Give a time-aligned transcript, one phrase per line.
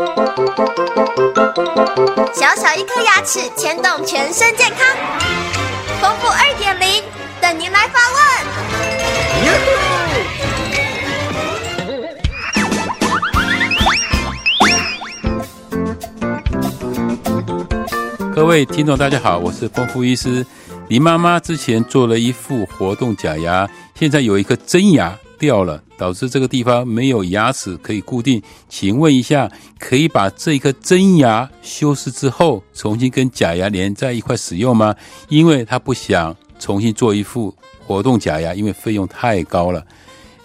[0.00, 0.06] 小
[2.56, 4.78] 小一颗牙齿牵动全身健康，
[6.00, 7.04] 丰富二点零
[7.38, 8.20] 等您来发问。
[18.34, 20.46] 各位听众，大家好，我是丰富医师。
[20.88, 28.40] 林妈妈之前做了一副活动假牙，现在有一颗真牙掉了，导致这个地方没有牙齿可以固定。
[28.68, 34.94] 请问一下，可以把这一颗真牙修饰之后，重新跟假牙连在一块使用吗？
[35.30, 37.54] 因为他不想重新做一副
[37.86, 39.82] 活动假牙，因为费用太高了。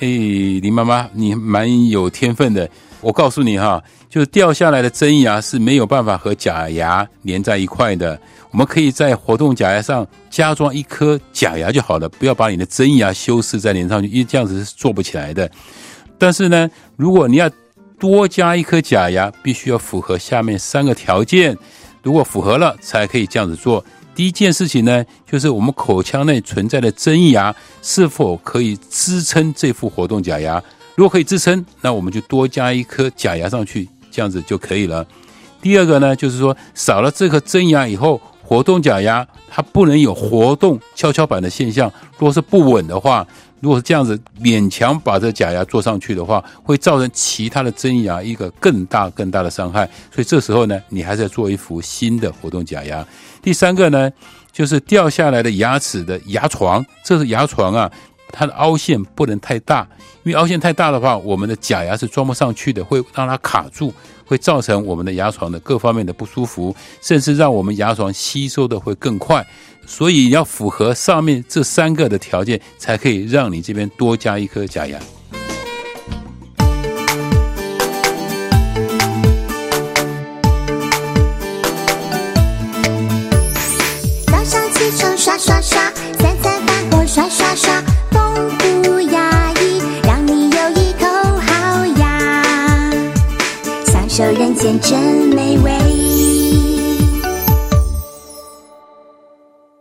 [0.00, 2.68] 哎，林妈妈，你蛮有天分的。
[3.00, 8.18] 我告诉你哈，就掉下来的真牙是没有办法和假牙连在一块的。
[8.50, 15.50] 我们可以在活动假牙上加装一颗假牙就好了，不要把你的真牙修饰再连上去，因为这样子是做不起来的。
[16.18, 17.50] 但是呢，如果你要
[17.98, 21.56] 多加一颗假牙，必须要符合下面三个条件。
[22.02, 23.84] 如果符合了，才可以这样子做。
[24.14, 30.62] 第一件事情呢，就是我们口腔内存在的真牙是否可以支撑这副活动假牙。
[30.94, 35.04] 如果可以支撑，那我们就多加一颗假牙上去，这样子就可以了。
[35.60, 41.90] 第二个呢，就是说少了这颗真牙以后，活动假牙它不能有活动跷跷板的现象。
[42.12, 43.26] 如果是不稳的话，
[43.64, 49.88] 如果是这样子勉强把这假牙做上去的话，会造成其他的真牙一个更大更大的伤害。
[50.14, 53.02] 所以这时候呢，你还是要做一副新的活动假牙。
[53.40, 54.12] 第三个呢，
[54.52, 57.90] 就是掉下来的牙齿的牙床，这是牙床啊。
[58.30, 59.86] 它的凹陷不能太大，
[60.22, 63.92] 因为凹陷太大的话，我们的假牙是装不上去的，会让它卡住，
[64.24, 69.46] 会造成我们的牙床的各方面的不舒服，甚至让我们牙床吸收的会更快。
[69.86, 74.98] 所以要符合上面这三个的条件，才可以让你这边多加一颗假牙。
[87.14, 87.80] 刷刷刷，
[88.10, 91.06] 丰富牙龈，让你有一口
[91.46, 92.42] 好牙，
[93.86, 94.98] 享受人间真
[95.32, 96.13] 美味。